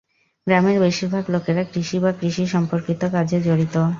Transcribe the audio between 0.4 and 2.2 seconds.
গ্রামের বেশীরভাগ লোকেরা কৃষি বা